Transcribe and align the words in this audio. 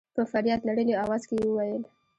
په 0.15 0.21
فرياد 0.31 0.61
لړلي 0.67 0.93
اواز 1.03 1.21
کې 1.29 1.35
يې 1.39 1.45
وويل. 1.49 1.83